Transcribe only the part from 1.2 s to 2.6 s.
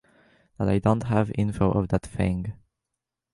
info of that thing.